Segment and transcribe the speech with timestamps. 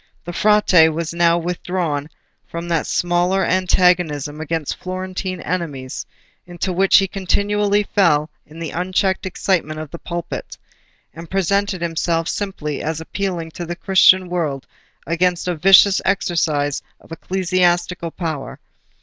[0.25, 2.09] The Frate was now withdrawn
[2.47, 6.07] from that smaller antagonism against Florentine enemies
[6.47, 10.57] into which he continually fell in the unchecked excitement of the pulpit,
[11.13, 14.65] and presented himself simply as appealing to the Christian world
[15.05, 18.59] against a vicious exercise of ecclesiastical power.